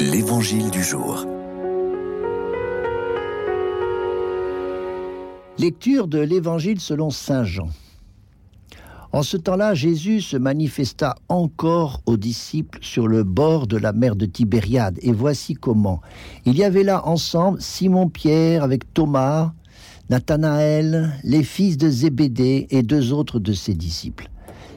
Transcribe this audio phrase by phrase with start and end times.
[0.00, 1.26] L'Évangile du jour.
[5.58, 7.68] Lecture de l'Évangile selon Saint Jean.
[9.10, 14.14] En ce temps-là, Jésus se manifesta encore aux disciples sur le bord de la mer
[14.14, 15.00] de Tibériade.
[15.02, 16.00] Et voici comment.
[16.46, 19.52] Il y avait là ensemble Simon-Pierre avec Thomas,
[20.10, 24.30] Nathanaël, les fils de Zébédée et deux autres de ses disciples.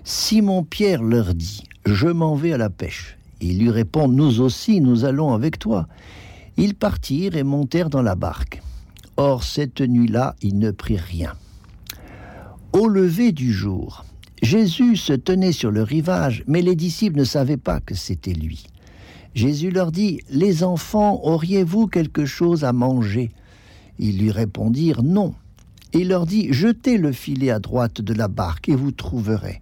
[0.04, 3.20] Simon-Pierre leur dit, Je m'en vais à la pêche.
[3.42, 5.88] Ils lui répondent, Nous aussi, nous allons avec toi.
[6.58, 8.62] Ils partirent et montèrent dans la barque.
[9.18, 11.34] Or, cette nuit-là, ils ne prirent rien.
[12.74, 14.06] Au lever du jour,
[14.42, 18.66] Jésus se tenait sur le rivage, mais les disciples ne savaient pas que c'était lui.
[19.34, 23.32] Jésus leur dit, Les enfants, auriez-vous quelque chose à manger?
[24.00, 25.34] Ils lui répondirent, Non.
[25.94, 29.62] Il leur dit, Jetez le filet à droite de la barque et vous trouverez.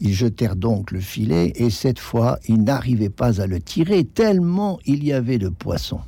[0.00, 4.78] Ils jetèrent donc le filet, et cette fois ils n'arrivaient pas à le tirer, tellement
[4.86, 6.00] il y avait de poissons.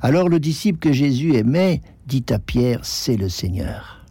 [0.00, 4.04] Alors le disciple que Jésus aimait dit à Pierre, C'est le Seigneur.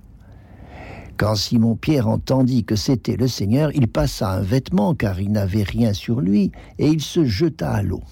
[1.17, 5.91] Quand Simon-Pierre entendit que c'était le Seigneur, il passa un vêtement, car il n'avait rien
[5.91, 8.03] sur lui, et il se jeta à l'eau.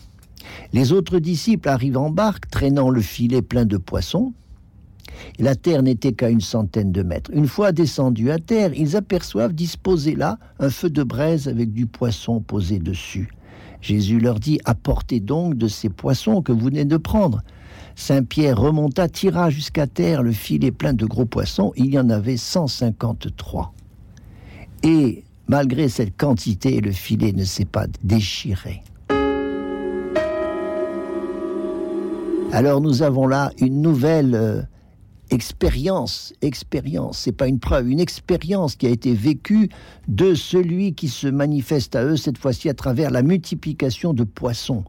[0.74, 4.34] Les autres disciples arrivent en barque, traînant le filet plein de poissons,
[5.40, 7.32] la terre n'était qu'à une centaine de mètres.
[7.34, 11.86] Une fois descendus à terre, ils aperçoivent disposé là un feu de braise avec du
[11.86, 13.30] poisson posé dessus.
[13.82, 17.42] Jésus leur dit Apportez donc de ces poissons que vous venez de prendre.
[17.95, 21.73] Saint Pierre remonta, tira jusqu'à terre le filet plein de gros poissons.
[21.76, 23.73] Il y en avait 153.
[24.84, 28.84] Et malgré cette quantité, le filet ne s'est pas déchiré.
[32.52, 34.62] Alors nous avons là une nouvelle euh,
[35.30, 39.70] expérience, expérience, c'est pas une preuve, une expérience qui a été vécue
[40.08, 44.83] de celui qui se manifeste à eux cette fois-ci à travers la multiplication de poissons.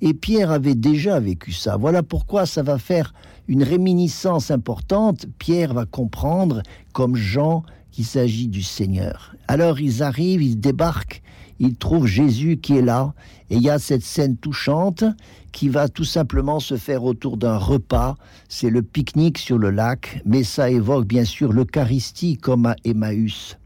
[0.00, 1.76] Et Pierre avait déjà vécu ça.
[1.76, 3.14] Voilà pourquoi ça va faire
[3.48, 5.26] une réminiscence importante.
[5.38, 6.62] Pierre va comprendre,
[6.92, 9.34] comme Jean, qu'il s'agit du Seigneur.
[9.46, 11.22] Alors ils arrivent, ils débarquent,
[11.60, 13.14] ils trouvent Jésus qui est là,
[13.50, 15.04] et il y a cette scène touchante
[15.52, 18.16] qui va tout simplement se faire autour d'un repas.
[18.48, 23.56] C'est le pique-nique sur le lac, mais ça évoque bien sûr l'Eucharistie comme à Emmaüs.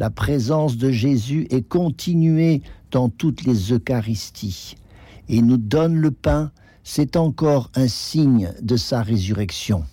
[0.00, 4.74] La présence de Jésus est continuée dans toutes les Eucharisties.
[5.32, 6.50] Il nous donne le pain,
[6.82, 9.84] c'est encore un signe de sa résurrection.